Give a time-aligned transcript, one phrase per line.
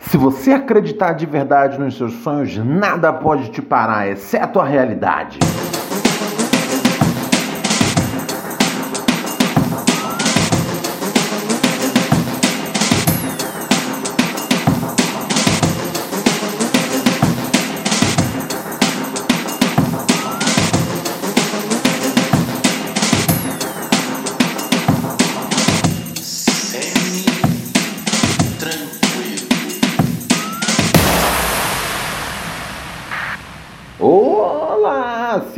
[0.00, 5.38] Se você acreditar de verdade nos seus sonhos, nada pode te parar, exceto a realidade.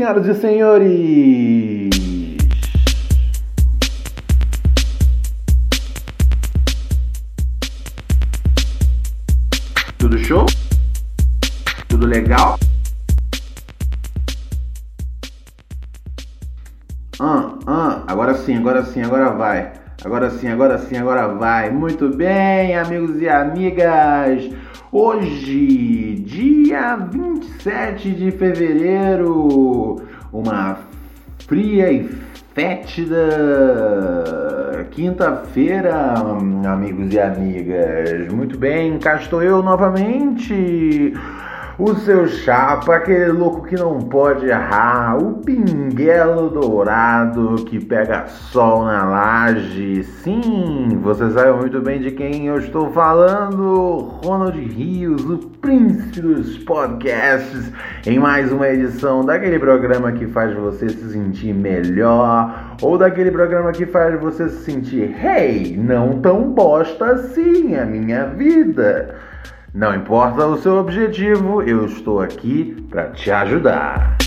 [0.03, 1.91] Senhoras e senhores!
[9.99, 10.45] Tudo show?
[11.89, 12.59] Tudo legal?
[17.21, 19.73] Ah, ah, agora sim, agora sim, agora vai.
[20.05, 21.71] Agora sim, agora sim, agora vai.
[21.71, 24.51] Muito bem, amigos e amigas.
[24.91, 30.01] Hoje, dia 27 de fevereiro,
[30.33, 30.79] uma
[31.47, 32.09] fria e
[32.55, 33.29] fétida
[34.93, 36.15] quinta-feira,
[36.67, 38.33] amigos e amigas.
[38.33, 41.13] Muito bem, cá estou eu novamente.
[41.79, 48.85] O seu chapa, aquele louco que não pode errar, o pinguelo dourado que pega sol
[48.85, 50.05] na laje.
[50.05, 53.97] Sim, você sabe muito bem de quem eu estou falando.
[54.23, 57.73] Ronald Rios, o príncipe dos podcasts,
[58.07, 63.73] em mais uma edição daquele programa que faz você se sentir melhor, ou daquele programa
[63.73, 69.32] que faz você se sentir, hey, não tão bosta assim a minha vida.
[69.75, 74.19] Não importa o seu objetivo, eu estou aqui para te ajudar.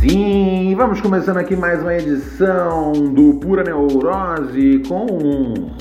[0.00, 5.06] Sim, vamos começando aqui mais uma edição do Pura Neurose com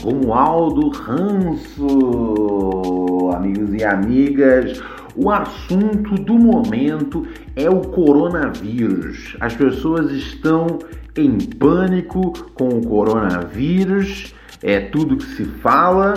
[0.01, 1.89] Romualdo Ranço.
[3.35, 4.81] Amigos e amigas,
[5.16, 7.25] o assunto do momento
[7.56, 9.35] é o coronavírus.
[9.40, 10.79] As pessoas estão
[11.16, 16.13] em pânico com o coronavírus, é tudo que se fala.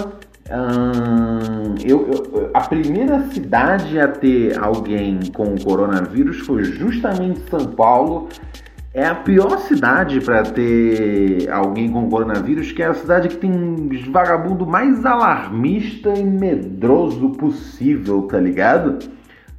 [0.49, 7.67] Hum, eu, eu- a primeira cidade a ter alguém com o coronavírus foi justamente São
[7.67, 8.28] Paulo.
[8.97, 13.91] É a pior cidade para ter alguém com coronavírus, que é a cidade que tem
[14.11, 19.07] vagabundo mais alarmista e medroso possível, tá ligado?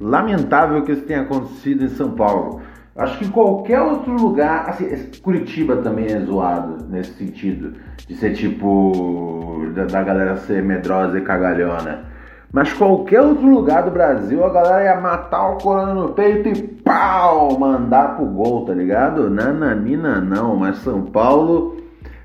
[0.00, 2.62] Lamentável que isso tenha acontecido em São Paulo.
[2.96, 4.88] Acho que em qualquer outro lugar, assim,
[5.22, 7.74] Curitiba também é zoado nesse sentido,
[8.08, 12.06] de ser tipo da, da galera ser medrosa e cagalhona.
[12.52, 16.62] Mas qualquer outro lugar do Brasil, a galera ia matar o corona no peito e
[16.62, 19.28] pau, mandar pro gol, tá ligado?
[19.28, 21.76] Nananina não, mas São Paulo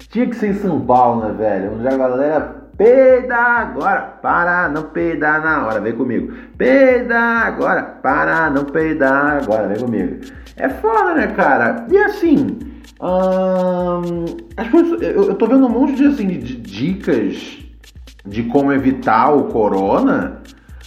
[0.09, 1.73] tinha que ser em São Paulo, né, velho?
[1.73, 6.33] Onde a galera peida agora, para, não peidar na hora, vem comigo.
[6.57, 10.21] Peida agora, para, não peidar agora, vem comigo.
[10.55, 11.85] É foda, né, cara?
[11.89, 12.59] E assim,
[13.01, 14.25] ahn,
[14.55, 17.62] as pessoas, eu, eu tô vendo um monte de, assim, de dicas
[18.25, 20.41] de como evitar o corona.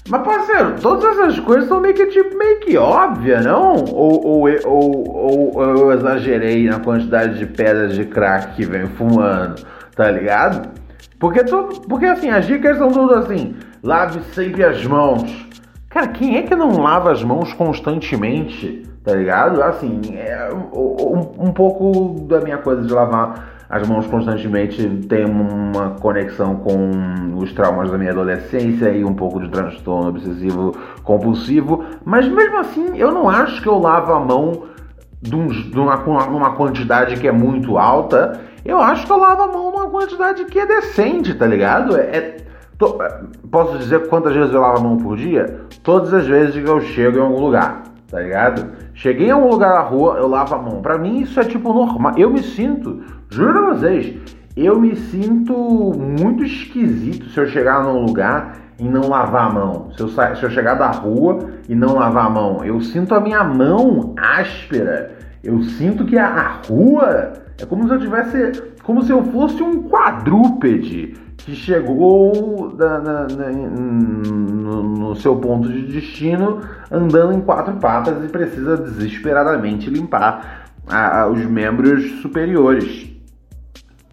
[0.08, 3.74] Mas, parceiro, todas essas coisas são meio que tipo meio que óbvia, não?
[3.92, 9.64] Ou, ou, ou, ou, eu exagerei na quantidade de pedras de crack que vem fumando,
[9.96, 10.68] tá ligado?
[11.18, 15.46] Porque, tu, porque assim, as dicas são tudo assim, lave sempre as mãos.
[15.88, 19.62] Cara, quem é que não lava as mãos constantemente, tá ligado?
[19.62, 25.90] Assim, é um, um pouco da minha coisa de lavar as mãos constantemente tem uma
[26.00, 26.90] conexão com
[27.36, 32.96] os traumas da minha adolescência e um pouco de transtorno obsessivo compulsivo, mas mesmo assim
[32.96, 34.62] eu não acho que eu lavo a mão
[35.20, 35.96] de, um- de uma,
[36.26, 38.40] numa quantidade que é muito alta.
[38.64, 41.96] Eu acho que eu lavo a mão numa quantidade que é decente, tá ligado?
[41.96, 42.36] É, é-
[42.78, 42.98] to-
[43.50, 45.60] posso dizer quantas vezes eu lavo a mão por dia?
[45.82, 48.72] Todas as vezes que eu chego em algum lugar, tá ligado?
[48.94, 50.82] Cheguei em algum lugar da rua, eu lavo a mão.
[50.82, 52.14] Pra mim isso é tipo normal.
[52.16, 54.16] Eu me sinto, juro pra vocês,
[54.56, 59.90] eu me sinto muito esquisito se eu chegar num lugar em não lavar a mão.
[59.96, 63.20] Se eu, se eu chegar da rua e não lavar a mão, eu sinto a
[63.20, 65.16] minha mão áspera.
[65.42, 68.75] Eu sinto que a, a rua é como se eu tivesse.
[68.86, 75.68] Como se eu fosse um quadrúpede que chegou na, na, na, no, no seu ponto
[75.68, 83.10] de destino andando em quatro patas e precisa desesperadamente limpar a, a, os membros superiores.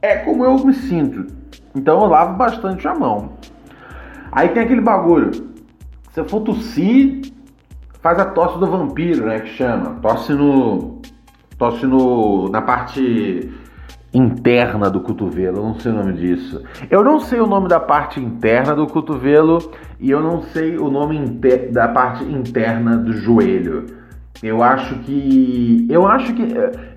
[0.01, 1.27] É como eu me sinto.
[1.75, 3.33] Então eu lavo bastante a mão.
[4.31, 5.29] Aí tem aquele bagulho.
[6.13, 7.31] Se eu for tossir,
[8.01, 9.39] faz a tosse do vampiro, né?
[9.41, 9.99] Que chama.
[10.01, 10.99] Tosse no.
[11.59, 12.49] Tosse no.
[12.49, 13.51] na parte
[14.13, 16.61] interna do cotovelo, eu não sei o nome disso.
[16.89, 20.89] Eu não sei o nome da parte interna do cotovelo e eu não sei o
[20.89, 21.19] nome
[21.71, 24.03] da parte interna do joelho.
[24.41, 25.87] Eu acho que.
[25.89, 26.41] Eu acho que.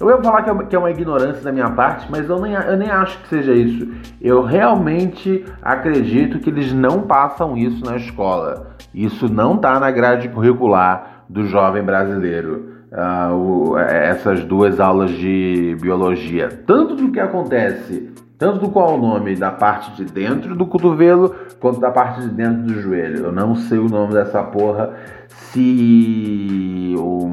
[0.00, 2.40] Eu ia falar que é, uma, que é uma ignorância da minha parte, mas eu
[2.40, 3.88] nem, eu nem acho que seja isso.
[4.20, 8.74] Eu realmente acredito que eles não passam isso na escola.
[8.92, 12.76] Isso não está na grade curricular do jovem brasileiro.
[12.92, 16.48] Uh, o, essas duas aulas de biologia.
[16.66, 21.34] Tanto do que acontece tanto do qual o nome da parte de dentro do cotovelo
[21.58, 23.26] quanto da parte de dentro do joelho.
[23.26, 24.94] Eu não sei o nome dessa porra.
[25.28, 27.28] Se um,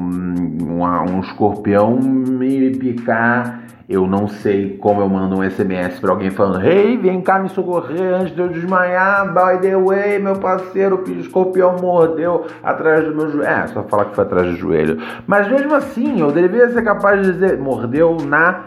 [0.62, 6.30] um, um escorpião me picar, eu não sei como eu mando um SMS para alguém
[6.30, 9.26] falando: Hey, vem cá me socorrer antes de eu desmaiar.
[9.28, 13.46] By the way, meu parceiro, o escorpião mordeu atrás do meu joelho.
[13.46, 14.98] É, só falar que foi atrás do joelho.
[15.26, 18.64] Mas mesmo assim, eu deveria ser capaz de dizer: mordeu na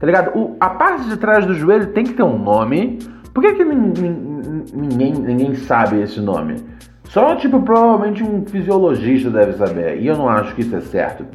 [0.00, 0.36] Tá ligado?
[0.36, 2.98] O, a parte de trás do joelho tem que ter um nome.
[3.34, 6.56] Por que, que ninguém, ninguém sabe esse nome?
[7.04, 10.00] Só, tipo, provavelmente um fisiologista deve saber.
[10.00, 11.26] E eu não acho que isso é certo.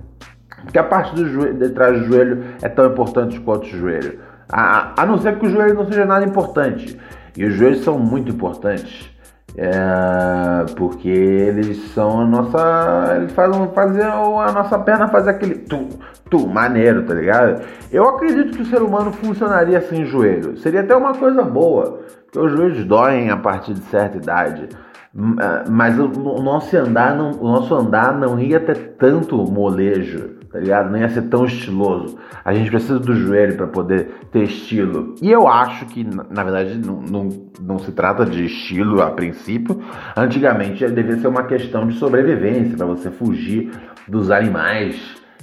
[0.63, 4.19] Porque a parte do joelho, de trás do joelho é tão importante quanto o joelho.
[4.49, 6.99] A, a não ser que o joelho não seja nada importante.
[7.37, 9.14] E os joelhos são muito importantes.
[9.57, 13.13] É, porque eles são a nossa.
[13.15, 15.87] Eles fazem, fazem a nossa perna fazer aquele tu,
[16.29, 17.61] tu, maneiro, tá ligado?
[17.89, 20.57] Eu acredito que o ser humano funcionaria sem joelho.
[20.57, 24.67] Seria até uma coisa boa, porque os joelhos doem a partir de certa idade.
[25.15, 26.07] É, mas o
[26.43, 30.89] nosso andar não, o nosso andar não ia ter tanto molejo tá ligado?
[30.89, 32.17] Não ia ser tão estiloso.
[32.45, 35.13] A gente precisa do joelho para poder ter estilo.
[35.21, 37.29] E eu acho que, na verdade, não, não,
[37.59, 39.81] não se trata de estilo a princípio.
[40.15, 43.69] Antigamente devia ser uma questão de sobrevivência, para você fugir
[44.07, 44.97] dos animais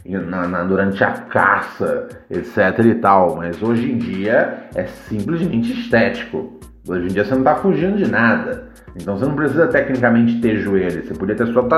[0.07, 3.37] na, na, durante a caça, etc e tal.
[3.37, 6.59] Mas hoje em dia é simplesmente estético.
[6.89, 8.73] Hoje em dia você não está fugindo de nada.
[8.97, 11.07] Então você não precisa tecnicamente ter joelho.
[11.07, 11.69] Você podia ter só,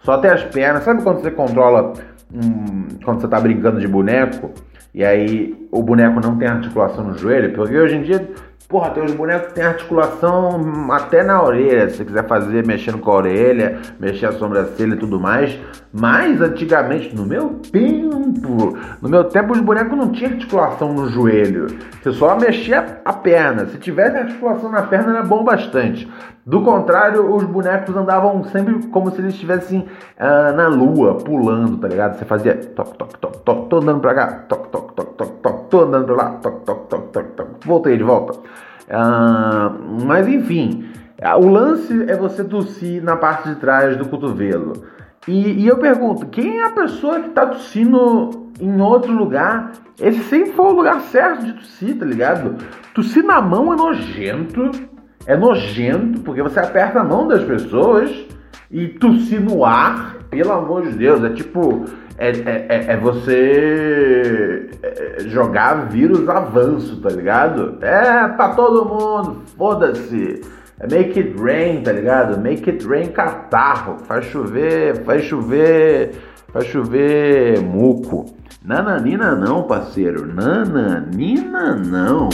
[0.00, 0.84] só ter as pernas.
[0.84, 1.94] Sabe quando você controla
[2.32, 4.50] um, quando você está brincando de boneco
[4.94, 8.30] e aí o boneco não tem articulação no joelho, porque hoje em dia,
[8.68, 12.98] porra, tem os bonecos que tem articulação até na orelha, se você quiser fazer mexendo
[12.98, 15.58] com a orelha, mexer a sobrancelha e tudo mais.
[15.92, 21.66] Mas antigamente, no meu tempo, no meu tempo os bonecos não tinham articulação no joelho.
[22.02, 23.66] Você só mexia a perna.
[23.66, 26.10] Se tivesse articulação na perna era bom bastante.
[26.46, 29.80] Do contrário, os bonecos andavam sempre como se eles estivessem
[30.18, 32.18] uh, na lua, pulando, tá ligado?
[32.18, 35.68] Você fazia toc, toc, toc, toc, tô andando pra cá, toc, toc, toc, toc, toc,
[35.68, 38.38] tô andando pra lá, toc, toc, toc, toc, toc, voltei de volta.
[38.88, 40.86] Uh, mas enfim,
[41.40, 44.74] o lance é você tossir na parte de trás do cotovelo.
[45.26, 49.72] E, e eu pergunto, quem é a pessoa que tá tossindo em outro lugar?
[50.00, 52.56] Esse sempre foi o lugar certo de tossir, tá ligado?
[52.94, 54.70] Tossir na mão é nojento
[55.26, 58.10] é nojento, porque você aperta a mão das pessoas
[58.70, 61.84] e tossir no ar, pelo amor de Deus, é tipo.
[62.16, 67.78] É, é, é, é você é, jogar vírus avanço, tá ligado?
[67.80, 70.40] É pra todo mundo, foda-se.
[70.78, 72.40] É make it rain, tá ligado?
[72.40, 73.98] Make it rain catarro.
[74.06, 76.14] Faz chover, faz chover,
[76.52, 78.26] faz chover muco.
[78.64, 80.26] Nananina não, parceiro.
[80.26, 82.28] Nananina não.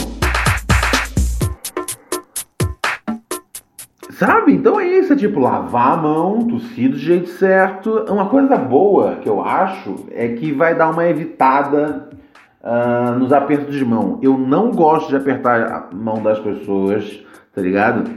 [4.21, 4.53] Sabe?
[4.53, 8.05] Então é isso, é tipo lavar a mão, tossir do jeito certo.
[8.07, 12.07] Uma coisa boa que eu acho é que vai dar uma evitada
[12.61, 14.19] uh, nos apertos de mão.
[14.21, 17.19] Eu não gosto de apertar a mão das pessoas,
[17.51, 18.11] tá ligado?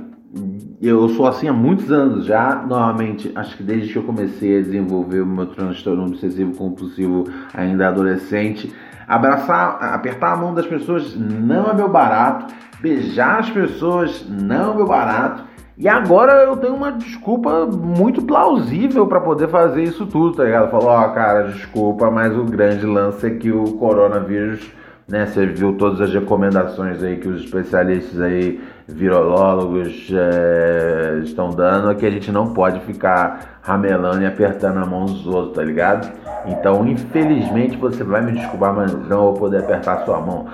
[0.78, 4.60] Eu sou assim há muitos anos já, normalmente, acho que desde que eu comecei a
[4.60, 8.70] desenvolver o meu transtorno obsessivo compulsivo ainda adolescente.
[9.08, 14.76] Abraçar, apertar a mão das pessoas não é meu barato, beijar as pessoas não é
[14.76, 15.53] meu barato.
[15.76, 20.70] E agora eu tenho uma desculpa muito plausível para poder fazer isso tudo, tá ligado?
[20.70, 24.70] Falou, ó, oh, cara, desculpa, mas o grande lance é que o coronavírus
[25.06, 25.26] né?
[25.26, 31.94] Você viu todas as recomendações aí que os especialistas aí, virologos, é, estão dando, é
[31.94, 36.10] que a gente não pode ficar ramelando e apertando a mão dos outros, tá ligado?
[36.46, 40.46] Então, infelizmente, você vai me desculpar, mas não vou poder apertar a sua mão.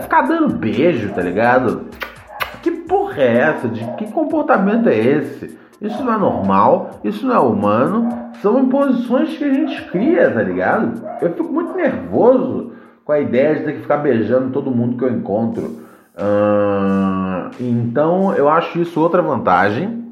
[0.00, 1.86] Ficar dando beijo, tá ligado?
[3.14, 3.68] Porra é essa?
[3.68, 5.56] De que comportamento é esse?
[5.80, 8.08] Isso não é normal, isso não é humano,
[8.42, 11.00] são imposições que a gente cria, tá ligado?
[11.20, 12.72] Eu fico muito nervoso
[13.04, 15.80] com a ideia de ter que ficar beijando todo mundo que eu encontro.
[17.60, 20.02] Então eu acho isso outra vantagem.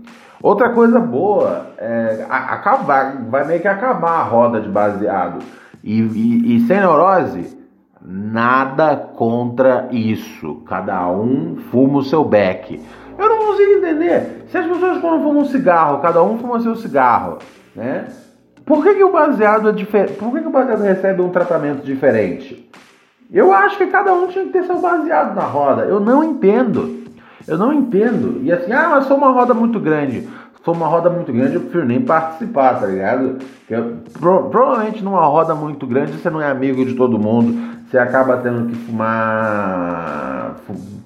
[0.42, 5.38] Outra coisa boa é acabar, vai meio que acabar a roda de baseado.
[5.82, 7.56] E, e, e sem neurose,
[8.04, 10.62] nada contra isso.
[10.66, 12.80] Cada um fuma o seu beck.
[13.18, 14.44] Eu não consigo entender.
[14.48, 17.38] Se as pessoas quando fumam um cigarro, cada um fuma seu cigarro,
[17.74, 18.06] né?
[18.64, 20.14] Por que, que o baseado é diferente?
[20.14, 22.68] Por que, que o baseado recebe um tratamento diferente?
[23.30, 25.82] Eu acho que cada um tinha que ter seu baseado na roda.
[25.82, 27.02] Eu não entendo.
[27.46, 28.40] Eu não entendo.
[28.42, 30.28] E assim, ah, mas sou uma roda muito grande.
[30.64, 33.38] Sou uma roda muito grande, eu prefiro nem participar, tá ligado?
[33.68, 37.81] Eu, pro, provavelmente numa roda muito grande você não é amigo de todo mundo.
[37.92, 40.56] Você acaba tendo que fumar.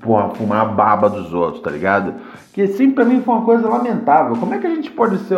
[0.00, 2.14] Porra, fumar a baba dos outros, tá ligado?
[2.52, 4.36] Que sim, pra mim foi uma coisa lamentável.
[4.36, 5.36] Como é que a gente pode ser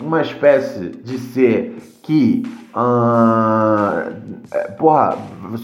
[0.00, 2.44] uma espécie de ser que.
[2.74, 4.10] Uh,
[4.78, 5.18] porra,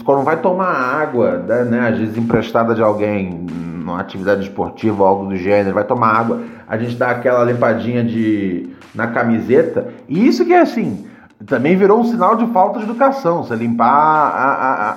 [0.05, 5.25] quando vai tomar água, né, às vezes emprestada de alguém numa atividade esportiva ou algo
[5.25, 9.87] do gênero, vai tomar água, a gente dá aquela limpadinha de na camiseta.
[10.07, 11.07] E isso que é assim,
[11.47, 14.53] também virou um sinal de falta de educação, você limpar a,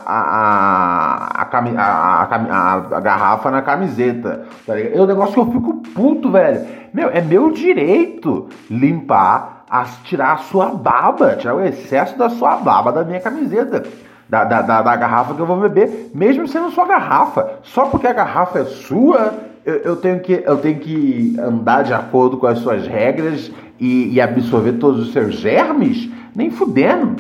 [0.07, 4.45] a, a, a, garrafa na camiseta.
[4.67, 6.67] Tá é um negócio que eu fico puto, velho.
[6.93, 9.65] Meu, é meu direito limpar,
[10.05, 13.83] tirar a sua baba, tirar o excesso da sua baba da minha camiseta
[14.29, 17.59] da, da, da, da, garrafa que eu vou beber, mesmo sendo sua garrafa.
[17.63, 19.35] Só porque a garrafa é sua,
[19.65, 24.15] eu, eu, tenho, que, eu tenho que andar de acordo com as suas regras e,
[24.15, 26.11] e absorver todos os seus germes?
[26.37, 27.17] Nem fudendo.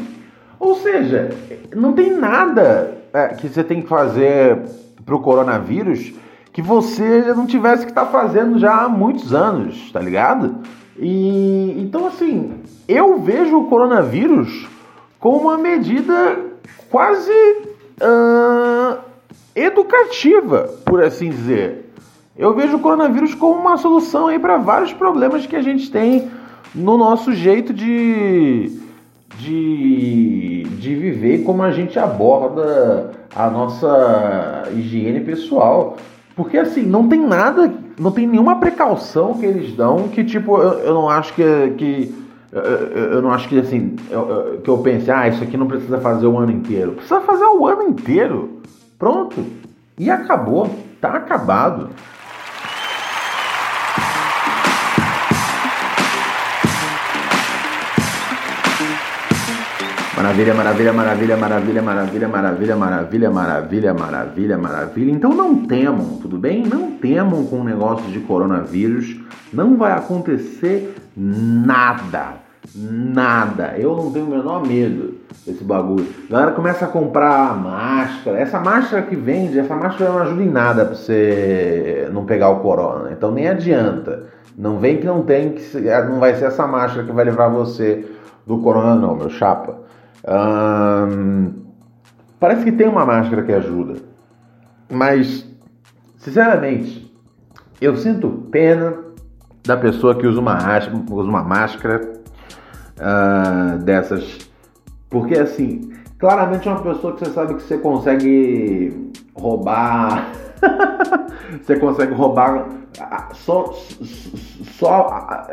[0.61, 1.30] Ou seja,
[1.75, 4.58] não tem nada é, que você tem que fazer
[5.04, 6.12] pro coronavírus
[6.52, 10.56] que você não tivesse que estar tá fazendo já há muitos anos, tá ligado?
[10.99, 14.66] E então assim, eu vejo o coronavírus
[15.20, 16.38] como uma medida
[16.90, 18.99] quase uh,
[19.54, 21.92] educativa, por assim dizer.
[22.37, 26.30] Eu vejo o coronavírus como uma solução aí para vários problemas que a gente tem
[26.75, 28.70] no nosso jeito de,
[29.38, 35.97] de, de viver, como a gente aborda a nossa higiene pessoal.
[36.35, 40.78] Porque assim, não tem nada, não tem nenhuma precaução que eles dão que, tipo, eu,
[40.81, 41.43] eu não acho que,
[41.78, 42.14] que
[42.52, 43.97] eu, não acho que assim,
[44.62, 46.93] que eu pense, ah, isso aqui não precisa fazer o ano inteiro.
[46.93, 48.61] Precisa fazer o ano inteiro.
[48.99, 49.45] Pronto.
[49.99, 50.71] E acabou.
[51.00, 51.90] Tá acabado.
[60.16, 65.12] Maravilha, maravilha, maravilha, maravilha, maravilha, maravilha, maravilha, maravilha, maravilha, maravilha.
[65.12, 66.64] Então não temam, tudo bem?
[66.64, 69.14] Não temam com o negócio de coronavírus.
[69.52, 72.37] Não vai acontecer nada.
[72.75, 73.75] Nada.
[73.76, 76.06] Eu não tenho o menor medo desse bagulho.
[76.30, 78.38] A galera começa a comprar máscara.
[78.38, 82.61] Essa máscara que vende, essa máscara não ajuda em nada pra você não pegar o
[82.61, 83.11] corona.
[83.12, 84.23] Então nem adianta.
[84.56, 88.06] Não vem que não tem, que não vai ser essa máscara que vai levar você
[88.46, 89.85] do corona, não, meu chapa.
[90.28, 91.52] Hum,
[92.40, 94.00] parece que tem uma máscara que ajuda.
[94.90, 95.47] Mas,
[96.18, 97.12] sinceramente,
[97.80, 98.95] eu sinto pena
[99.64, 100.59] da pessoa que usa uma,
[101.11, 102.12] usa uma máscara
[102.99, 104.50] uh, dessas.
[105.11, 110.30] Porque assim, claramente é uma pessoa que você sabe que você consegue roubar.
[111.62, 112.66] você consegue roubar
[113.35, 113.73] só,
[114.78, 115.47] só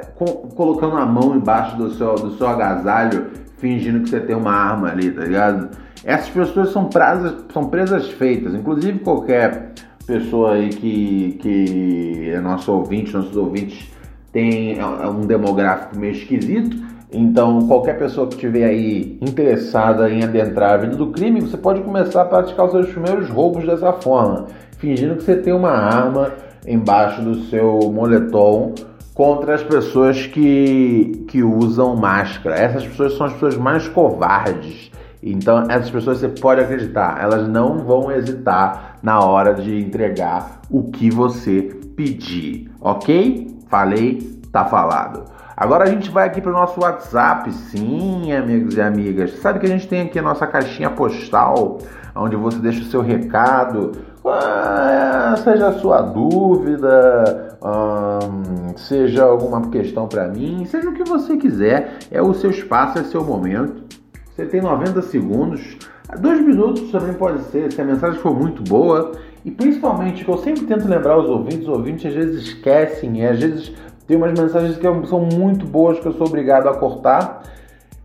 [0.55, 3.31] colocando a mão embaixo do seu, do seu agasalho,
[3.63, 5.69] fingindo que você tem uma arma ali, tá ligado?
[6.03, 8.53] Essas pessoas são presas, são presas feitas.
[8.53, 9.71] Inclusive qualquer
[10.05, 13.89] pessoa aí que, que é nosso ouvinte, nossos ouvintes
[14.33, 16.75] tem é um demográfico meio esquisito
[17.13, 21.81] então, qualquer pessoa que estiver aí interessada em adentrar a vida do crime, você pode
[21.81, 24.47] começar a praticar os seus primeiros roubos dessa forma,
[24.79, 26.31] fingindo que você tem uma arma
[26.65, 28.73] embaixo do seu moletom
[29.13, 32.55] contra as pessoas que, que usam máscara.
[32.55, 34.91] Essas pessoas são as pessoas mais covardes.
[35.21, 40.91] Então, essas pessoas você pode acreditar, elas não vão hesitar na hora de entregar o
[40.91, 41.61] que você
[41.95, 43.47] pedir, ok?
[43.69, 44.19] Falei,
[44.51, 45.23] tá falado.
[45.55, 49.39] Agora a gente vai aqui para o nosso WhatsApp, sim, amigos e amigas.
[49.39, 51.77] Sabe que a gente tem aqui a nossa caixinha postal,
[52.15, 53.93] onde você deixa o seu recado,
[54.25, 61.37] ah, seja a sua dúvida, hum, seja alguma questão para mim, seja o que você
[61.37, 61.99] quiser.
[62.11, 63.83] É o seu espaço, é seu momento.
[64.29, 65.77] Você tem 90 segundos,
[66.19, 69.11] dois minutos também pode ser, se a mensagem for muito boa.
[69.45, 73.25] E principalmente, que eu sempre tento lembrar os ouvintes, os ouvintes às vezes esquecem, e
[73.25, 73.73] às vezes
[74.07, 77.43] tem umas mensagens que são muito boas que eu sou obrigado a cortar.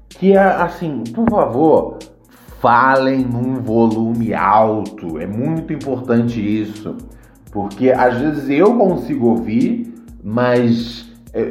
[0.08, 1.98] Que é assim, por favor,
[2.60, 5.18] falem num volume alto.
[5.18, 6.96] É muito importante isso.
[7.50, 11.48] Porque às vezes eu consigo ouvir, mas eu,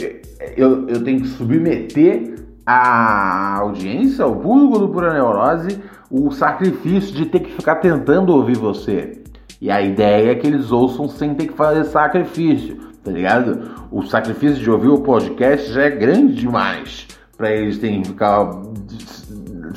[0.55, 2.35] eu, eu tenho que submeter
[2.65, 5.79] a audiência, o público do Pura Neurose,
[6.11, 9.21] o sacrifício de ter que ficar tentando ouvir você.
[9.59, 13.71] E a ideia é que eles ouçam sem ter que fazer sacrifício tá ligado?
[13.89, 18.51] O sacrifício de ouvir o podcast já é grande demais para eles terem que ficar,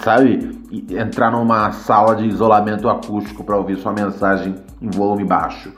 [0.03, 0.61] sabe,
[0.91, 5.73] entrar numa sala de isolamento acústico para ouvir sua mensagem em volume baixo.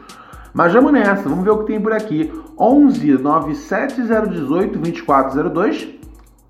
[0.52, 2.32] Mas vamos nessa, vamos ver o que tem por aqui.
[2.58, 5.88] 11 97018 2402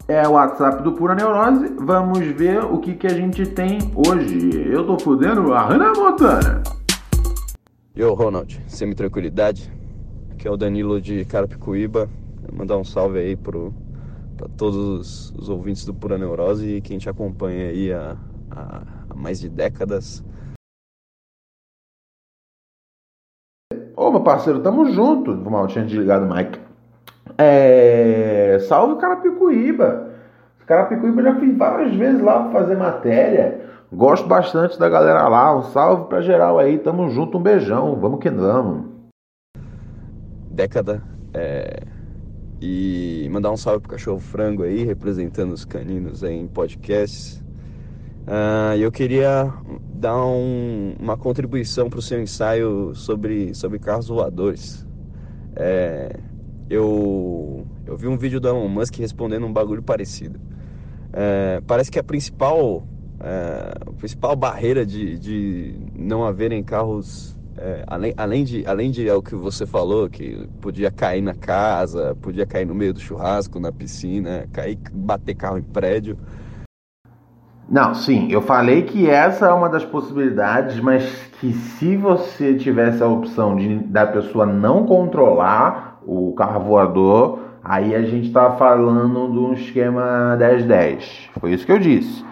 [0.08, 1.74] é o WhatsApp do Pura Neurose.
[1.78, 4.68] Vamos ver o que, que a gente tem hoje.
[4.70, 6.62] Eu tô fudendo a Hannah Montana.
[7.94, 9.82] Yo, Ronald, semi-tranquilidade?
[10.42, 12.10] que é o Danilo de Carapicuíba.
[12.52, 13.72] Mandar um salve aí pro,
[14.36, 18.16] para todos os ouvintes do Pura Neurose e quem te acompanha aí há,
[18.50, 20.24] há mais de décadas.
[23.96, 25.34] Ô, meu parceiro, tamo junto.
[25.34, 26.58] Mal, tinha desligado o Mike.
[27.38, 28.58] É...
[28.68, 30.10] Salve Carapicuíba.
[30.66, 33.60] Carapicuíba já fiz várias vezes lá pra fazer matéria.
[33.92, 35.56] Gosto bastante da galera lá.
[35.56, 36.78] Um salve pra geral aí.
[36.78, 37.96] Tamo junto, um beijão.
[37.96, 38.92] Vamos que vamos
[40.52, 41.02] década.
[41.34, 41.82] É,
[42.60, 47.42] e mandar um salve pro cachorro frango aí, representando os caninos aí em podcasts.
[48.22, 49.52] Uh, eu queria
[50.02, 54.84] dar um, uma contribuição para o seu ensaio sobre, sobre carros voadores.
[55.54, 56.18] É,
[56.68, 60.40] eu, eu vi um vídeo do Elon Musk respondendo um bagulho parecido.
[61.12, 62.84] É, parece que a principal,
[63.20, 69.08] é, a principal barreira de, de não haverem carros é, além, além, de, além de
[69.08, 72.98] é o que você falou, que podia cair na casa, podia cair no meio do
[72.98, 76.18] churrasco, na piscina, cair, bater carro em prédio.
[77.72, 81.04] Não, sim, eu falei que essa é uma das possibilidades, mas
[81.40, 87.94] que se você tivesse a opção de da pessoa não controlar o carro voador, aí
[87.94, 91.30] a gente tá falando de um esquema 10-10.
[91.40, 92.22] Foi isso que eu disse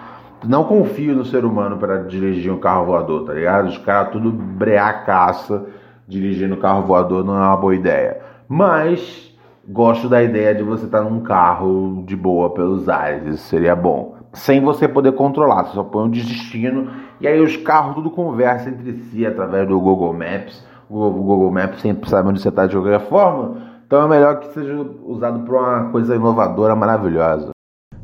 [0.46, 3.68] não confio no ser humano para dirigir um carro voador, tá ligado?
[3.68, 5.66] Os caras tudo breacaça
[6.08, 8.20] dirigindo carro voador não é uma boa ideia.
[8.48, 9.34] Mas
[9.68, 13.76] gosto da ideia de você estar tá num carro de boa pelos ares, isso seria
[13.76, 14.19] bom.
[14.32, 16.90] Sem você poder controlar, você só põe um destino
[17.20, 20.64] e aí os carros tudo conversam entre si através do Google Maps.
[20.88, 24.52] O Google Maps sempre sabe onde você está de qualquer forma, então é melhor que
[24.52, 27.50] seja usado para uma coisa inovadora, maravilhosa.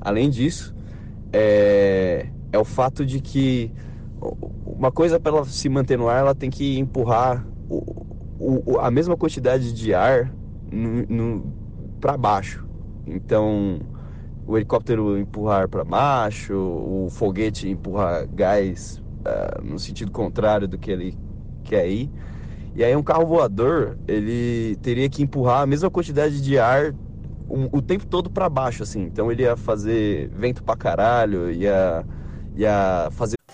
[0.00, 0.74] Além disso,
[1.32, 3.72] é, é o fato de que
[4.64, 8.06] uma coisa para ela se manter no ar, ela tem que empurrar o,
[8.38, 10.32] o, a mesma quantidade de ar
[12.00, 12.66] para baixo.
[13.06, 13.80] Então,
[14.46, 20.78] o helicóptero empurra ar para baixo, o foguete empurra gás uh, no sentido contrário do
[20.78, 21.18] que ele
[21.64, 22.12] quer ir.
[22.74, 26.94] E aí um carro voador, ele teria que empurrar a mesma quantidade de ar
[27.48, 29.02] o, o tempo todo para baixo, assim.
[29.02, 32.06] Então ele ia fazer vento pra caralho, ia,
[32.54, 33.36] ia fazer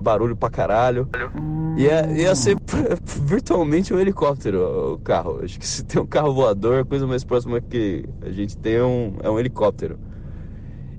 [0.00, 1.08] Barulho pra caralho.
[1.76, 2.56] Ia, ia ser
[3.24, 5.40] virtualmente um helicóptero o carro.
[5.42, 8.74] Acho que se tem um carro voador, a coisa mais próxima que a gente tem
[8.74, 9.98] é um, é um helicóptero.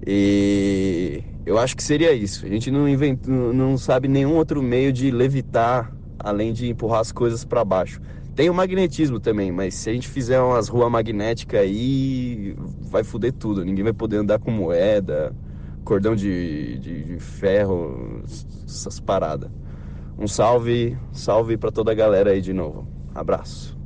[0.05, 2.45] E eu acho que seria isso.
[2.45, 7.11] A gente não, inventa, não sabe nenhum outro meio de levitar além de empurrar as
[7.11, 7.99] coisas para baixo.
[8.35, 13.33] Tem o magnetismo também, mas se a gente fizer umas ruas magnéticas aí, vai foder
[13.33, 13.65] tudo.
[13.65, 15.35] Ninguém vai poder andar com moeda
[15.83, 18.21] cordão de, de, de ferro,
[18.65, 19.49] essas paradas.
[20.17, 22.87] Um salve, salve para toda a galera aí de novo.
[23.13, 23.77] Abraço.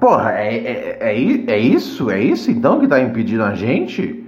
[0.00, 2.10] Porra, é, é, é, é isso?
[2.10, 4.24] É isso então que tá impedindo a gente?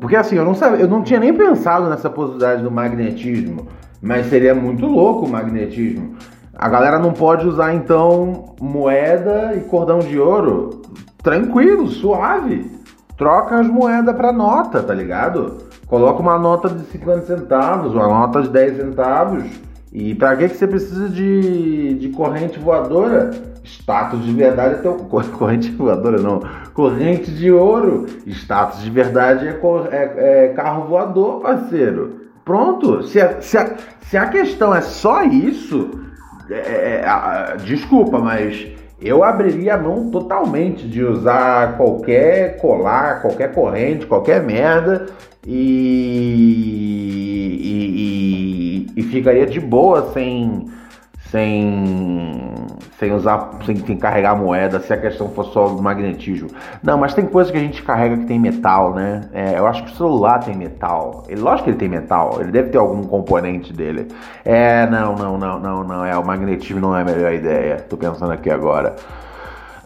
[0.00, 3.68] Porque assim, eu não, sabia, eu não tinha nem pensado nessa possibilidade do magnetismo,
[4.02, 6.16] mas seria muito louco o magnetismo.
[6.54, 10.82] A galera não pode usar então moeda e cordão de ouro?
[11.22, 12.70] Tranquilo, suave.
[13.16, 15.58] Troca as moedas pra nota, tá ligado?
[15.86, 19.44] Coloca uma nota de 50 centavos, uma nota de 10 centavos.
[19.92, 23.30] E pra que, que você precisa de, de corrente voadora?
[23.62, 24.94] Status de verdade é teu.
[25.38, 26.42] Corrente voadora não.
[26.74, 28.06] Corrente de ouro.
[28.26, 32.20] Status de verdade é, é, é carro voador, parceiro.
[32.44, 33.04] Pronto.
[33.04, 36.00] Se a, se, a, se a questão é só isso,
[36.50, 38.66] é, é, desculpa, mas
[39.00, 45.06] eu abriria a mão totalmente de usar qualquer colar, qualquer corrente, qualquer merda
[45.46, 45.60] e,
[47.60, 50.68] e, e, e ficaria de boa sem
[51.34, 52.44] sem,
[52.96, 56.48] sem usar, sem, sem, carregar moeda, se a questão for só do magnetismo.
[56.80, 59.22] Não, mas tem coisa que a gente carrega que tem metal, né?
[59.32, 61.24] É, eu acho que o celular tem metal.
[61.28, 64.06] Ele, lógico que ele tem metal, ele deve ter algum componente dele.
[64.44, 66.04] É, não, não, não, não, não.
[66.04, 67.78] É, o magnetismo não é a melhor ideia.
[67.78, 68.94] Tô pensando aqui agora.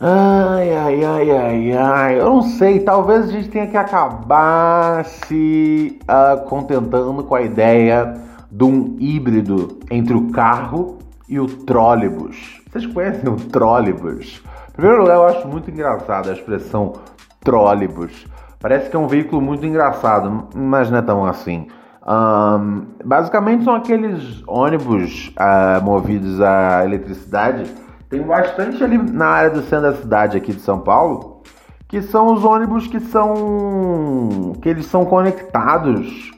[0.03, 2.21] Ai, ai, ai, ai, ai.
[2.21, 8.15] Eu não sei, talvez a gente tenha que acabar se uh, contentando com a ideia
[8.53, 10.98] de um híbrido entre o carro
[11.29, 12.61] e o trólebus.
[12.71, 14.43] Vocês conhecem o trólebus?
[14.73, 16.95] Primeiro lugar, eu acho muito engraçado a expressão
[17.41, 18.27] trólebus.
[18.61, 21.69] Parece que é um veículo muito engraçado, mas não é tão assim.
[22.07, 27.71] Um, basicamente são aqueles ônibus uh, movidos a eletricidade.
[28.09, 31.43] Tem bastante ali na área do centro da cidade aqui de São Paulo,
[31.87, 36.31] que são os ônibus que são que eles são conectados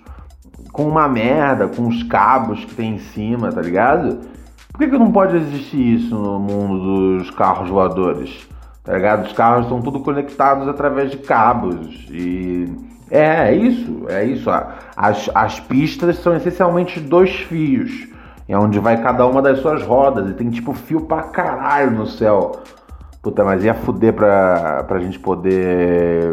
[0.72, 4.20] com uma merda, com os cabos que tem em cima, tá ligado?
[4.80, 8.48] Por que, que não pode existir isso no mundo dos carros voadores?
[8.82, 9.26] Tá ligado?
[9.26, 12.66] Os carros estão tudo conectados através de cabos e
[13.10, 14.48] é, é isso, é isso.
[14.96, 18.08] As, as pistas são essencialmente dois fios,
[18.48, 22.06] é onde vai cada uma das suas rodas e tem tipo fio pra caralho no
[22.06, 22.52] céu.
[23.20, 26.32] Puta, mas ia fuder pra, pra gente poder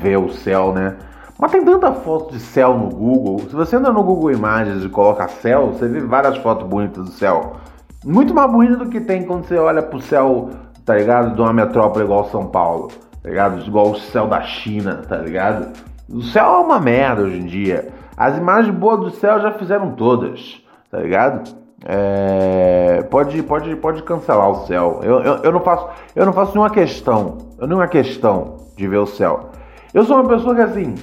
[0.00, 0.96] ver o céu, né?
[1.38, 3.40] Mas tem tanta foto de céu no Google.
[3.50, 7.10] Se você anda no Google Imagens e coloca céu, você vê várias fotos bonitas do
[7.10, 7.56] céu.
[8.04, 10.50] Muito mais bonito do que tem quando você olha pro céu,
[10.84, 11.36] tá ligado?
[11.36, 12.88] De uma metrópole igual São Paulo,
[13.22, 13.60] tá ligado?
[13.64, 15.72] Igual o céu da China, tá ligado?
[16.08, 17.90] O céu é uma merda hoje em dia.
[18.16, 20.60] As imagens boas do céu já fizeram todas,
[20.90, 21.48] tá ligado?
[21.84, 25.00] É, pode, pode, pode cancelar o céu.
[25.02, 29.06] Eu, eu, eu, não faço, eu não faço nenhuma questão, nenhuma questão de ver o
[29.06, 29.50] céu.
[29.94, 30.94] Eu sou uma pessoa que assim,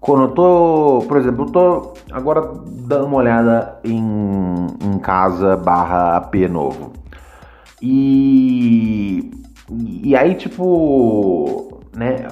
[0.00, 6.16] quando eu tô, por exemplo, eu tô agora dando uma olhada em, em casa barra
[6.16, 6.92] AP novo.
[7.82, 9.30] E,
[10.02, 12.28] e aí, tipo, né,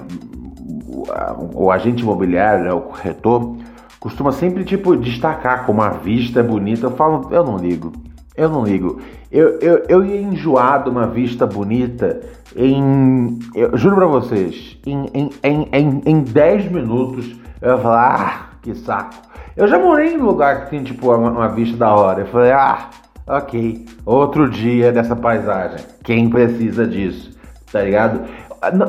[0.86, 3.56] o, o agente imobiliário, né, o corretor,
[4.00, 6.86] costuma sempre, tipo, destacar como a vista é bonita.
[6.86, 7.92] Eu falo, eu não ligo.
[8.34, 8.98] Eu não ligo.
[9.30, 12.20] Eu, eu, eu ia enjoar de uma vista bonita
[12.56, 13.38] em.
[13.54, 18.56] Eu juro pra vocês, em, em, em, em, em 10 minutos eu ia falar, ah,
[18.62, 19.14] que saco.
[19.56, 22.20] Eu já morei em lugar que tem tipo uma, uma vista da hora.
[22.20, 22.88] Eu falei, ah,
[23.26, 25.84] ok, outro dia dessa paisagem.
[26.04, 27.36] Quem precisa disso?
[27.70, 28.20] Tá ligado?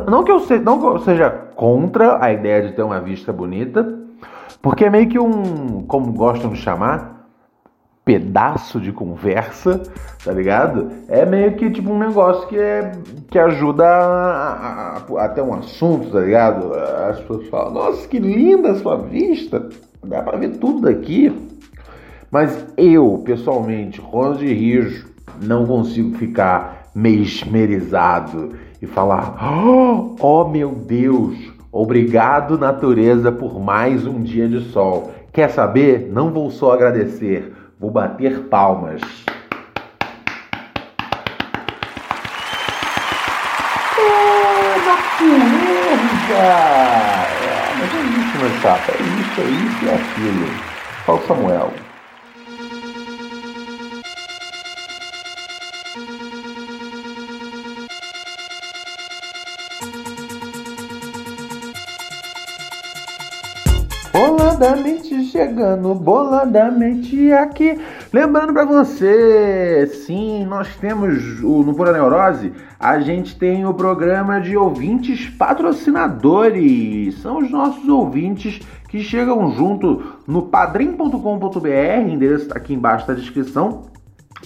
[0.07, 3.99] Não que, eu não que eu seja contra a ideia de ter uma vista bonita,
[4.61, 7.18] porque é meio que um, como gostam de chamar,
[8.09, 9.83] pedaço de conversa,
[10.25, 10.89] tá ligado?
[11.07, 12.91] É meio que tipo um negócio que, é,
[13.29, 16.73] que ajuda a, a, a um assunto, tá ligado?
[16.73, 19.69] As pessoas falam, nossa, que linda a sua vista,
[20.03, 21.31] dá pra ver tudo daqui.
[22.31, 25.07] Mas eu, pessoalmente, Ronald Rijo,
[25.43, 31.37] não consigo ficar mesmerizado e falar, oh, oh meu Deus,
[31.71, 35.11] obrigado natureza por mais um dia de sol.
[35.31, 36.09] Quer saber?
[36.11, 39.01] Não vou só agradecer, Vou bater palmas.
[43.97, 46.33] Oh, natureza!
[46.33, 48.91] É, mas é isso, meu chapa.
[48.91, 50.47] É isso, é isso e é aquilo.
[51.05, 51.73] Fala Samuel.
[64.59, 65.08] boladamente
[65.39, 67.79] chegando, boladamente aqui.
[68.11, 74.39] Lembrando para você, sim, nós temos o, no Pura Neurose a gente tem o programa
[74.39, 77.15] de ouvintes patrocinadores.
[77.21, 83.83] São os nossos ouvintes que chegam junto no padrim.com.br, endereço está aqui embaixo da descrição.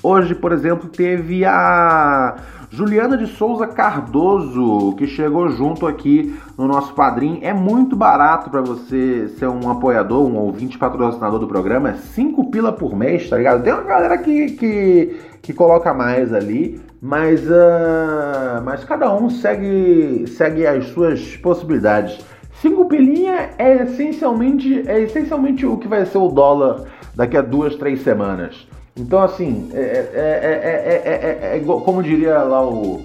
[0.04, 2.36] Hoje, por exemplo, teve a
[2.70, 7.39] Juliana de Souza Cardoso, que chegou junto aqui no nosso padrinho.
[7.42, 11.92] É muito barato para você ser um apoiador, um ouvinte patrocinador do programa.
[11.92, 13.63] É 5 pila por mês, tá ligado?
[13.63, 20.28] Tem uma galera que, que, que coloca mais ali, mas, uh, mas cada um segue,
[20.28, 22.20] segue as suas possibilidades.
[22.56, 26.82] 5 pilinha é essencialmente, é essencialmente o que vai ser o dólar
[27.16, 28.68] daqui a duas, três semanas.
[28.96, 33.02] Então, assim, é, é, é, é, como diria lá o,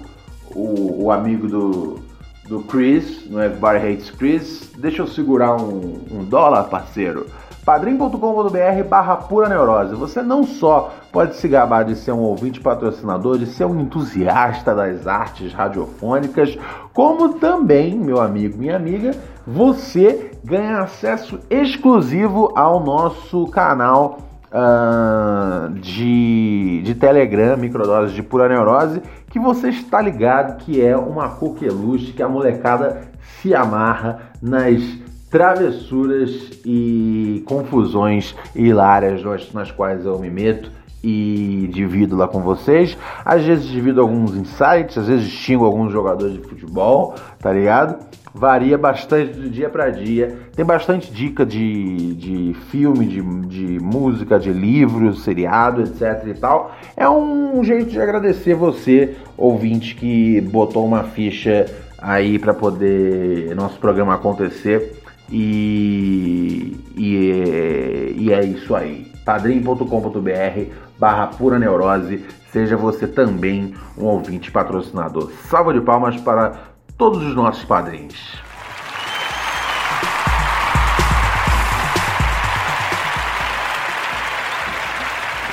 [0.53, 1.99] o, o, amigo do,
[2.47, 7.25] do Chris, no Everybody Hates Chris, deixa eu segurar um, um dólar, parceiro.
[7.65, 9.95] padrim.com.br barra pura neurose.
[9.95, 14.75] Você não só pode se gabar de ser um ouvinte patrocinador, de ser um entusiasta
[14.75, 16.55] das artes radiofônicas,
[16.93, 26.81] como também, meu amigo, minha amiga, você ganha acesso exclusivo ao nosso canal uh, de,
[26.83, 32.23] de Telegram, microdoses de pura neurose, que você está ligado que é uma coqueluche que
[32.23, 33.01] a molecada
[33.41, 34.81] se amarra nas
[35.29, 39.21] travessuras e confusões hilárias
[39.53, 40.71] nas quais eu me meto
[41.03, 42.97] e divido lá com vocês.
[43.23, 48.03] Às vezes divido alguns insights, às vezes xingo alguns jogadores de futebol, tá ligado?
[48.33, 50.37] Varia bastante de dia para dia.
[50.55, 56.75] Tem bastante dica de, de filme, de, de música, de livros, seriado, etc e tal.
[56.95, 61.65] É um jeito de agradecer você, ouvinte, que botou uma ficha
[61.97, 64.97] aí para poder nosso programa acontecer.
[65.31, 69.11] E, e, e é isso aí.
[69.23, 72.25] padrim.com.br barra pura neurose.
[72.51, 75.31] Seja você também um ouvinte patrocinador.
[75.49, 76.68] Salva de palmas para
[76.99, 78.37] todos os nossos padrinhos.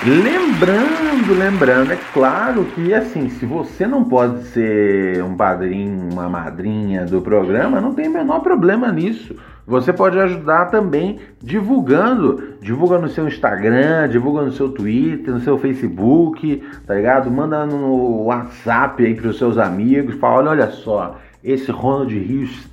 [0.04, 7.04] Lembrando, lembrando, é claro que assim, se você não pode ser um padrinho, uma madrinha
[7.04, 9.36] do programa, não tem o menor problema nisso.
[9.66, 15.58] Você pode ajudar também divulgando, divulga no seu Instagram, divulga no seu Twitter, no seu
[15.58, 17.28] Facebook, tá ligado?
[17.28, 22.68] Manda no WhatsApp aí para os seus amigos, fala, olha, olha só, esse Ronald Rios,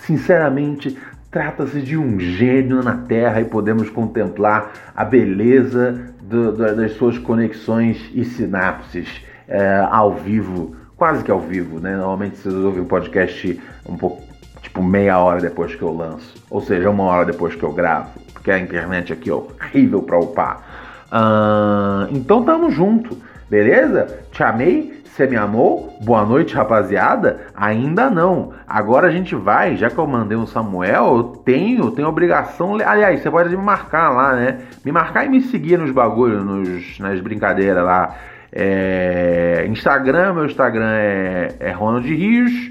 [0.00, 0.96] sinceramente,
[1.30, 7.16] trata-se de um gênio na Terra e podemos contemplar a beleza do, do, das suas
[7.18, 9.08] conexões e sinapses
[9.48, 11.96] é, ao vivo, quase que ao vivo, né?
[11.96, 14.22] Normalmente vocês ouvem um podcast um pouco,
[14.60, 18.10] tipo meia hora depois que eu lanço, ou seja, uma hora depois que eu gravo,
[18.34, 20.62] porque a internet aqui é horrível para upar.
[21.10, 23.16] Uh, então tamo junto,
[23.48, 24.18] beleza?
[24.30, 25.98] Te amei, você me amou?
[26.00, 27.40] Boa noite, rapaziada?
[27.52, 28.52] Ainda não.
[28.68, 32.76] Agora a gente vai, já que eu mandei um Samuel, eu tenho, tenho obrigação.
[32.76, 34.58] Aliás, você pode me marcar lá, né?
[34.84, 38.14] Me marcar e me seguir nos bagulhos, nos, nas brincadeiras lá.
[38.52, 42.70] É, Instagram, meu Instagram é, é Ronald Rios.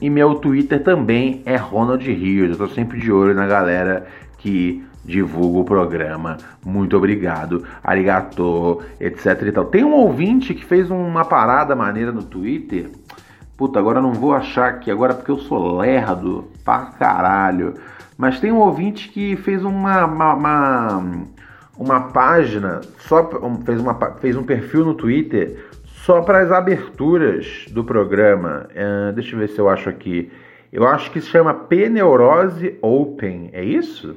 [0.00, 2.50] e meu Twitter também é Ronald Rios.
[2.50, 4.06] Eu tô sempre de olho na galera
[4.38, 6.36] que divulga o programa.
[6.64, 9.64] Muito obrigado, arigato, etc e tal.
[9.66, 12.90] Tem um ouvinte que fez uma parada maneira no Twitter.
[13.56, 17.74] Puta, agora não vou achar aqui agora porque eu sou lerdo pra caralho.
[18.16, 21.04] Mas tem um ouvinte que fez uma, uma, uma,
[21.76, 23.28] uma página, só
[23.64, 28.68] fez, uma, fez um perfil no Twitter só para as aberturas do programa.
[28.70, 30.30] Uh, deixa eu ver se eu acho aqui.
[30.72, 31.90] Eu acho que se chama P
[32.80, 34.16] Open, é isso?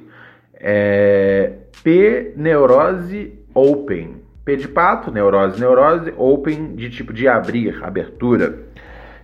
[0.67, 4.23] É P neurose open.
[4.43, 8.63] P de pato, neurose, neurose, open de tipo de abrir, abertura.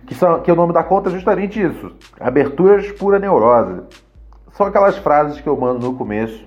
[0.06, 1.92] Que, são, que o nome da conta é justamente isso.
[2.20, 3.80] Aberturas pura neurose.
[4.52, 6.44] São aquelas frases que eu mando no começo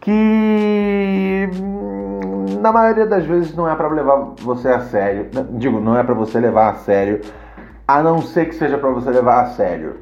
[0.00, 5.28] que hum, na maioria das vezes não é para levar você a sério.
[5.52, 7.20] Digo, não é para você levar a sério,
[7.86, 9.96] a não ser que seja para você levar a sério.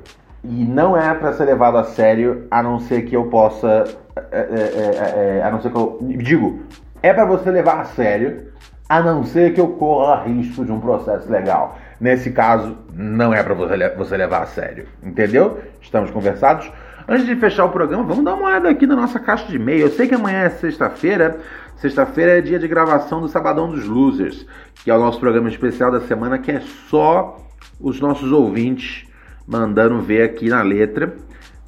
[0.49, 3.85] E não é para ser levado a sério, a não ser que eu possa.
[4.31, 5.99] É, é, é, é a não ser que eu.
[6.03, 6.61] Digo,
[7.03, 8.53] é para você levar a sério,
[8.89, 11.77] a não ser que eu corra risco de um processo legal.
[12.01, 14.87] Nesse caso, não é para você, você levar a sério.
[15.03, 15.59] Entendeu?
[15.81, 16.71] Estamos conversados?
[17.09, 19.83] Antes de fechar o programa, vamos dar uma olhada aqui na nossa caixa de e-mail.
[19.83, 21.39] Eu sei que amanhã é sexta-feira.
[21.77, 24.47] Sexta-feira é dia de gravação do Sabadão dos Losers,
[24.85, 27.37] que é o nosso programa especial da semana, que é só
[27.81, 29.07] os nossos ouvintes
[29.47, 31.15] mandando ver aqui na letra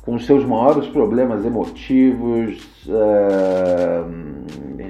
[0.03, 4.09] com seus maiores problemas emotivos, uh,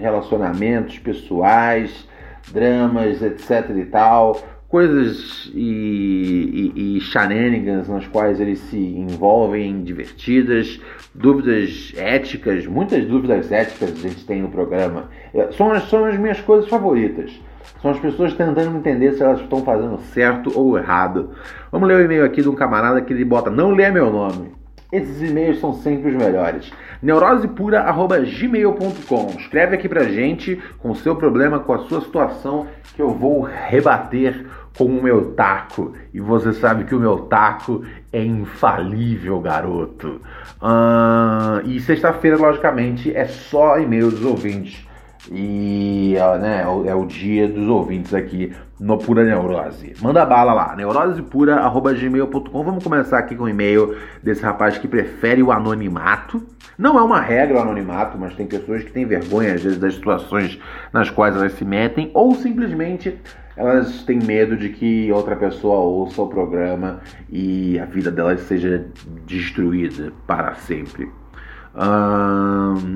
[0.00, 2.06] relacionamentos pessoais,
[2.52, 10.80] dramas, etc e tal, coisas e, e, e shenanigans nas quais eles se envolvem, divertidas,
[11.12, 15.10] dúvidas éticas, muitas dúvidas éticas a gente tem no programa.
[15.34, 17.32] É, são são as minhas coisas favoritas.
[17.80, 21.30] São as pessoas tentando entender se elas estão fazendo certo ou errado.
[21.70, 24.56] Vamos ler o e-mail aqui de um camarada que ele bota: Não lê meu nome.
[24.90, 26.72] Esses e-mails são sempre os melhores.
[27.02, 33.10] neurosepura.gmail.com Escreve aqui pra gente com o seu problema, com a sua situação, que eu
[33.10, 34.46] vou rebater
[34.78, 35.92] com o meu taco.
[36.14, 40.22] E você sabe que o meu taco é infalível, garoto.
[40.62, 44.87] Uh, e sexta-feira, logicamente, é só e-mail dos ouvintes.
[45.30, 49.94] E né, é o dia dos ouvintes aqui no Pura Neurose.
[50.00, 52.64] Manda bala lá, neurosepura.gmail.com.
[52.64, 56.42] Vamos começar aqui com o e-mail desse rapaz que prefere o anonimato.
[56.78, 59.94] Não é uma regra o anonimato, mas tem pessoas que têm vergonha às vezes das
[59.94, 60.60] situações
[60.92, 63.18] nas quais elas se metem, ou simplesmente
[63.56, 68.86] elas têm medo de que outra pessoa ouça o programa e a vida delas seja
[69.26, 71.10] destruída para sempre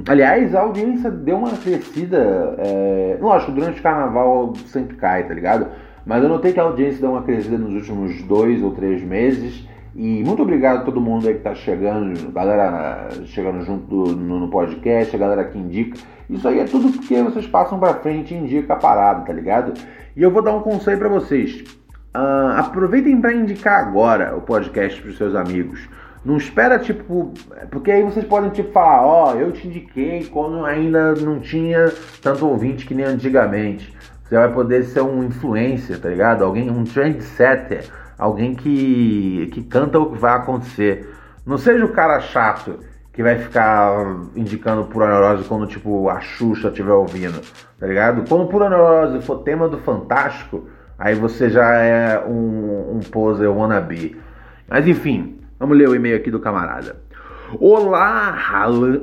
[0.09, 2.57] aliás, a audiência deu uma crescida.
[2.59, 5.68] É, lógico, durante o carnaval sempre cai, tá ligado?
[6.05, 9.66] Mas eu notei que a audiência deu uma crescida nos últimos dois ou três meses.
[9.95, 14.49] E muito obrigado a todo mundo aí que tá chegando, galera chegando junto no, no,
[14.49, 15.99] podcast, a galera que indica.
[16.31, 19.75] Isso aí é tudo porque vocês passam pra frente e indica a parada, tá ligado?
[20.16, 21.62] E eu vou dar um conselho para vocês.
[22.14, 25.88] Uh, aproveitem para indicar agora o podcast pros seus amigos.
[26.25, 27.33] Não espera, tipo.
[27.71, 31.93] Porque aí vocês podem, tipo, falar: Ó, oh, eu te indiquei quando ainda não tinha
[32.21, 33.93] tanto ouvinte que nem antigamente.
[34.23, 36.45] Você vai poder ser um influencer, tá ligado?
[36.45, 37.85] Alguém, um trendsetter.
[38.17, 41.13] Alguém que, que canta o que vai acontecer.
[41.45, 42.79] Não seja o cara chato
[43.13, 43.93] que vai ficar
[44.35, 47.43] indicando Pura Neurose quando, tipo, a Xuxa estiver ouvindo,
[47.79, 48.25] tá ligado?
[48.27, 50.67] Quando Pura Neurose for tema do Fantástico,
[50.99, 54.19] aí você já é um, um poser wannabe.
[54.67, 56.96] Mas enfim, Vamos ler o e-mail aqui do camarada.
[57.61, 58.37] Olá,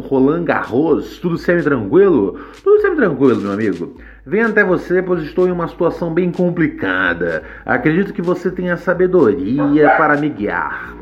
[0.09, 2.37] Roland Garros, tudo semi-tranquilo?
[2.61, 3.95] Tudo semi-tranquilo, meu amigo.
[4.25, 7.43] Venho até você, pois estou em uma situação bem complicada.
[7.65, 10.93] Acredito que você tenha sabedoria para me guiar.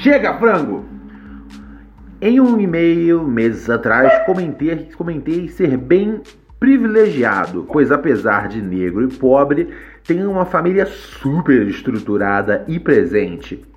[0.00, 0.84] Chega, frango!
[2.20, 6.22] Em um e-mail meses atrás, comentei, comentei ser bem
[6.60, 9.70] privilegiado, pois apesar de negro e pobre,
[10.06, 13.68] tenho uma família super estruturada e presente.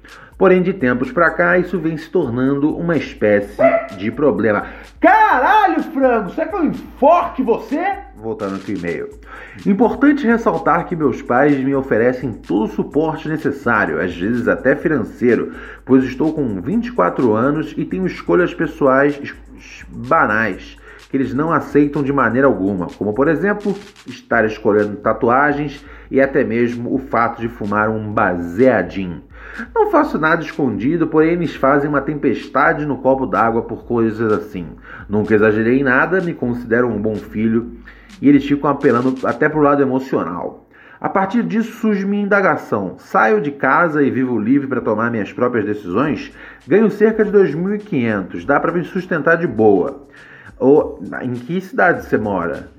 [0.44, 3.64] Porém, de tempos para cá, isso vem se tornando uma espécie
[3.98, 4.66] de problema.
[5.00, 7.82] Caralho, frango, será que eu enforque você?
[8.18, 9.08] Voltando aqui e-mail.
[9.66, 15.54] Importante ressaltar que meus pais me oferecem todo o suporte necessário, às vezes até financeiro,
[15.86, 19.34] pois estou com 24 anos e tenho escolhas pessoais
[19.88, 20.76] banais
[21.10, 23.74] que eles não aceitam de maneira alguma, como por exemplo,
[24.08, 29.24] estar escolhendo tatuagens e até mesmo o fato de fumar um baseadinho.
[29.74, 34.68] Não faço nada escondido, porém eles fazem uma tempestade no copo d'água por coisas assim.
[35.08, 37.74] Nunca exagerei em nada, me considero um bom filho
[38.22, 40.68] e eles ficam apelando até pro lado emocional.
[41.00, 42.96] A partir disso surge minha indagação.
[42.98, 46.32] Saio de casa e vivo livre para tomar minhas próprias decisões?
[46.66, 50.08] Ganho cerca de 2.500, dá para me sustentar de boa.
[50.58, 52.70] Ou, em que cidade você mora?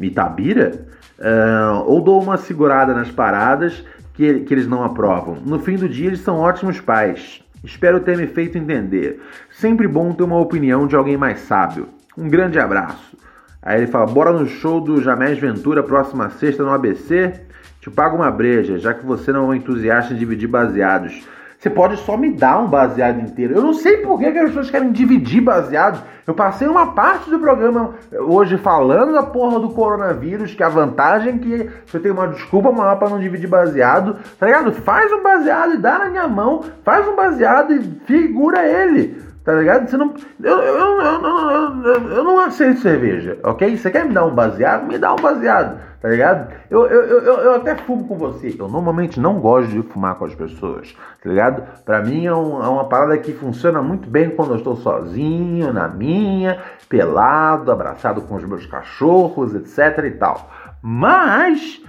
[0.00, 0.88] Itabira?
[1.16, 5.36] Uh, ou dou uma segurada nas paradas que, que eles não aprovam.
[5.44, 7.42] No fim do dia, eles são ótimos pais.
[7.62, 9.20] Espero ter me feito entender.
[9.50, 11.88] Sempre bom ter uma opinião de alguém mais sábio.
[12.16, 13.16] Um grande abraço.
[13.62, 17.32] Aí ele fala: bora no show do Jamés Ventura próxima sexta no ABC.
[17.80, 21.26] Te pago uma breja, já que você não é um entusiasta em dividir baseados.
[21.64, 23.54] Você pode só me dar um baseado inteiro.
[23.54, 26.04] Eu não sei por que, que as pessoas querem dividir baseado.
[26.26, 31.36] Eu passei uma parte do programa hoje falando da porra do coronavírus, que a vantagem
[31.36, 34.18] é que você tem uma desculpa maior para não dividir baseado.
[34.38, 34.72] Tá ligado?
[34.72, 36.62] Faz um baseado e dá na minha mão.
[36.84, 39.24] Faz um baseado e figura ele.
[39.42, 39.88] Tá ligado?
[39.88, 43.74] Você não, eu, eu, eu, eu, eu não aceito cerveja, ok?
[43.74, 44.86] Você quer me dar um baseado?
[44.86, 46.52] Me dá um baseado, tá ligado?
[46.68, 48.54] Eu, eu, eu, eu até fumo com você.
[48.58, 51.62] Eu normalmente não gosto de fumar com as pessoas, tá ligado?
[51.82, 55.72] Pra mim é, um, é uma parada que funciona muito bem quando eu estou sozinho,
[55.72, 56.58] na minha,
[56.90, 60.50] pelado, abraçado com os meus cachorros, etc e tal.
[60.82, 61.80] Mas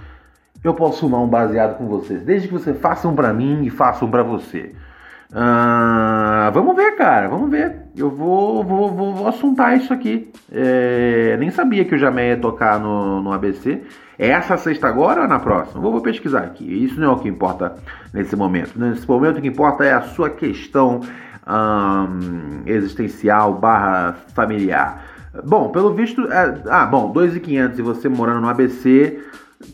[0.64, 3.68] eu posso fumar um baseado com vocês, desde que você faça um pra mim e
[3.68, 4.74] faça um pra você.
[5.30, 7.85] Ah, vamos ver, cara, vamos ver.
[7.96, 10.30] Eu vou, vou, vou, vou assuntar isso aqui.
[10.52, 13.82] É, nem sabia que o Jamé ia tocar no, no ABC.
[14.18, 15.80] É essa sexta agora ou na próxima?
[15.80, 16.64] Vou, vou, pesquisar aqui.
[16.84, 17.74] Isso não é o que importa
[18.12, 18.78] nesse momento.
[18.78, 21.00] Nesse momento o que importa é a sua questão
[22.66, 25.04] existencial barra familiar.
[25.44, 29.20] Bom, pelo visto, é, ah, bom, 2.500 e você morando no ABC,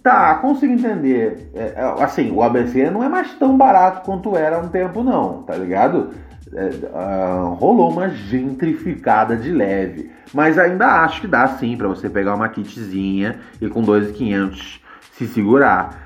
[0.02, 1.50] tá, consigo entender.
[1.54, 5.02] É, é assim, o ABC não é mais tão barato quanto era há um tempo
[5.02, 6.10] não, tá ligado?
[6.52, 12.34] Uh, rolou uma gentrificada de leve, mas ainda acho que dá sim para você pegar
[12.34, 14.80] uma kitzinha e com 2.500
[15.12, 16.02] se segurar.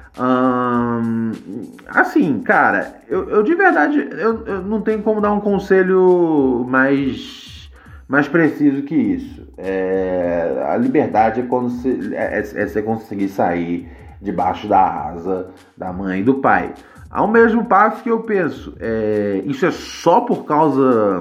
[1.88, 7.70] Assim, cara, eu, eu de verdade eu, eu, não tenho como dar um conselho mais,
[8.08, 9.46] mais preciso que isso.
[9.58, 13.88] É, a liberdade é quando você, é, é, é você conseguir sair
[14.20, 16.72] debaixo da asa da mãe e do pai.
[17.16, 21.20] Ao mesmo passo que eu penso, é, isso é só por causa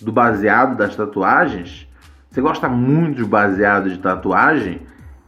[0.00, 1.86] do baseado das tatuagens?
[2.28, 4.80] Você gosta muito de baseado de tatuagem?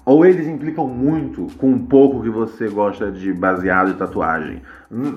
[0.04, 4.60] ou eles implicam muito com um pouco que você gosta de baseado e tatuagem.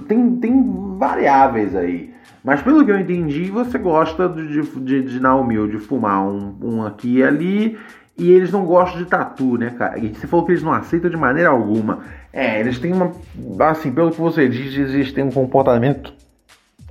[0.07, 2.13] Tem, tem variáveis aí.
[2.43, 6.85] Mas pelo que eu entendi, você gosta de, de, de na humilde fumar um, um
[6.85, 7.77] aqui e ali.
[8.17, 9.99] E eles não gostam de tatu, né, cara?
[9.99, 11.99] E você falou que eles não aceitam de maneira alguma.
[12.35, 13.13] É, eles têm uma.
[13.69, 16.13] Assim, pelo que você diz, eles têm um comportamento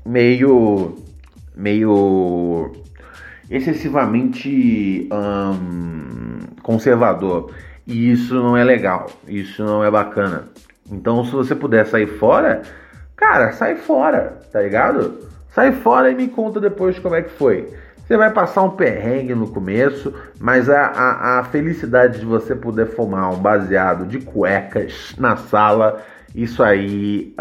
[0.05, 0.97] meio.
[1.55, 2.73] meio.
[3.51, 5.07] excessivamente.
[6.63, 7.53] Conservador.
[7.87, 10.47] E isso não é legal, isso não é bacana.
[10.91, 12.63] Então, se você puder sair fora,
[13.15, 15.29] cara, sai fora, tá ligado?
[15.51, 17.69] Sai fora e me conta depois como é que foi.
[18.07, 22.87] Você vai passar um perrengue no começo, mas a, a, a felicidade de você poder
[22.87, 26.03] fumar um baseado de cuecas na sala,
[26.35, 27.35] isso aí,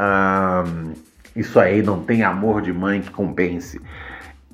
[1.35, 3.81] isso aí não tem amor de mãe que compense.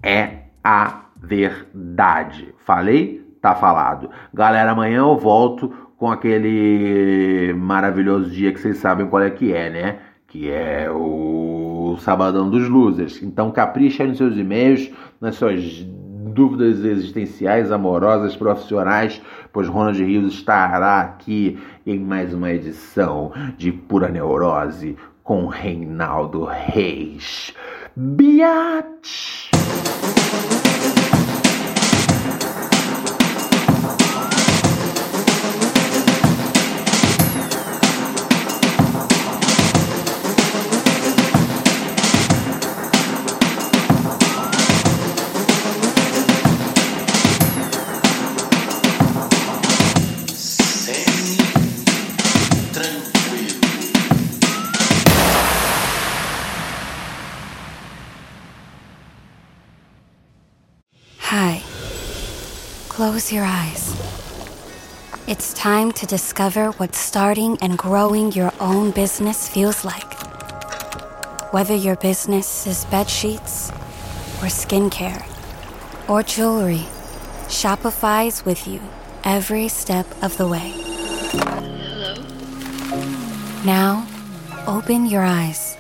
[0.01, 2.53] É a verdade.
[2.66, 3.30] Falei?
[3.41, 4.10] tá falado.
[4.34, 9.70] Galera, amanhã eu volto com aquele maravilhoso dia que vocês sabem qual é que é,
[9.70, 9.99] né?
[10.28, 11.59] Que é o
[11.98, 13.22] Sabadão dos Losers.
[13.22, 15.86] Então capricha nos seus e-mails, nas suas
[16.34, 19.22] dúvidas existenciais, amorosas, profissionais,
[19.52, 27.54] pois Ronald Rios estará aqui em mais uma edição de Pura Neurose com Reinaldo Reis.
[27.96, 29.50] Biatch!
[63.20, 63.93] Close your eyes.
[65.28, 70.13] It's time to discover what starting and growing your own business feels like.
[71.51, 73.72] Whether your business is bed sheets,
[74.39, 75.22] or skincare,
[76.07, 76.86] or jewelry,
[77.49, 78.80] Shopify's with you
[79.26, 80.72] every step of the way.
[81.91, 82.15] Hello?
[83.65, 84.07] Now,
[84.65, 85.76] open your eyes.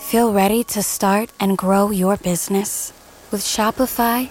[0.00, 2.92] Feel ready to start and grow your business?
[3.30, 4.30] With Shopify,